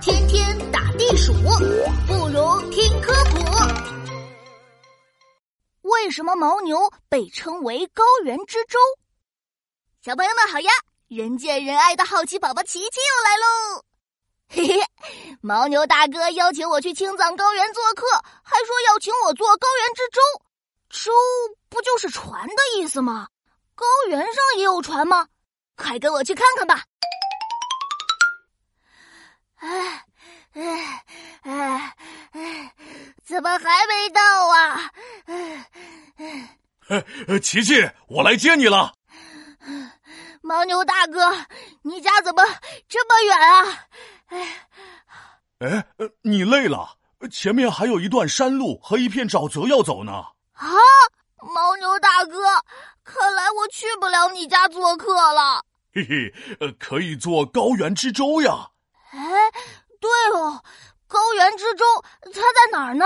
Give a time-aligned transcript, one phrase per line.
[0.00, 1.32] 天天打地鼠，
[2.06, 3.44] 不如听科普。
[5.82, 8.78] 为什么牦牛被称为高原之舟？
[10.02, 10.70] 小朋友们好呀！
[11.08, 13.84] 人见人爱的好奇宝宝琪琪又来喽！
[14.48, 14.80] 嘿嘿，
[15.42, 18.06] 牦牛大哥邀请我去青藏高原做客，
[18.42, 20.20] 还说要请我坐高原之舟。
[20.88, 21.12] 舟
[21.68, 23.28] 不就是船的意思吗？
[23.74, 25.26] 高原上也有船吗？
[25.76, 26.84] 快跟我去看看吧！
[33.34, 34.92] 怎么还没到啊？
[36.86, 38.92] 哎， 琪琪，我来接你了。
[40.42, 41.34] 牦牛大哥，
[41.82, 42.44] 你家怎么
[42.88, 43.86] 这么远啊？
[45.58, 46.96] 哎，哎，你累了？
[47.28, 50.12] 前面还有一段山路和一片沼泽要走呢。
[50.52, 50.68] 啊，
[51.38, 52.38] 牦牛大哥，
[53.02, 55.64] 看来我去不了你家做客了。
[55.92, 58.68] 嘿嘿，呃，可以做高原之舟呀。
[59.10, 59.18] 哎，
[60.00, 60.08] 对
[60.38, 60.62] 哦，
[61.08, 61.84] 高原之舟
[62.32, 63.04] 它在哪儿呢？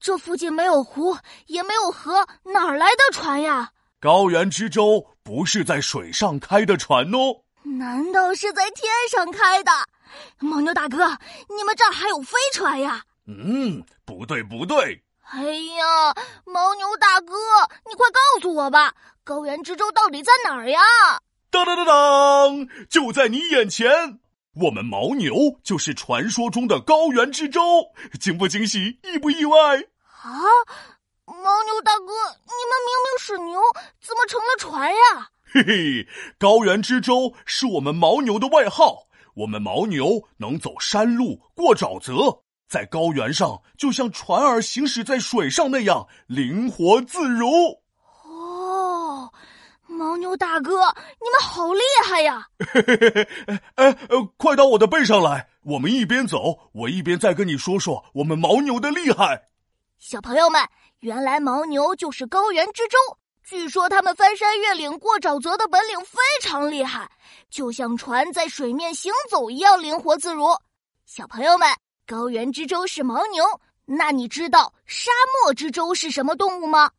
[0.00, 3.70] 这附近没有湖，也没有河，哪儿来的船呀？
[4.00, 9.70] 高原之舟不是在水上开的船哦，难道是在天上开的？
[10.40, 13.02] 牦牛大哥，你们这儿还有飞船呀？
[13.26, 15.02] 嗯，不对不对。
[15.30, 16.12] 哎呀，
[16.44, 17.34] 牦牛大哥，
[17.88, 20.80] 你快告诉我吧，高原之舟到底在哪儿呀？
[21.50, 24.18] 当当当当，就在你眼前。
[24.54, 27.60] 我们牦牛就是传说中的高原之舟，
[28.20, 29.56] 惊不惊喜，意不意外？
[29.78, 30.28] 啊，
[31.24, 32.12] 牦牛大哥，
[32.44, 33.58] 你们明明是牛，
[33.98, 35.30] 怎么成了船呀？
[35.44, 36.06] 嘿嘿，
[36.38, 39.08] 高原之舟是我们牦牛的外号。
[39.34, 47.48] 我们牦牛能走山路，过沼泽，在高原上就像船儿行驶在水上那样灵活自如。
[50.02, 52.48] 牦牛大哥，你们好厉害呀！
[53.76, 53.96] 哎，
[54.36, 59.48] 快到我的背上来，我们一边走，我一边再跟你说说我们牦牛的厉害。
[59.98, 60.60] 小朋友们，
[60.98, 62.98] 原来牦牛就是高原之舟，
[63.44, 67.08] 据说他们翻山越岭、过沼泽的本领非常厉害，
[67.48, 70.48] 就像船在水面行走一样灵活自如。
[71.06, 71.68] 小朋友们，
[72.08, 73.44] 高原之舟是牦牛，
[73.84, 75.12] 那你知道沙
[75.44, 76.90] 漠之舟是什么动物吗？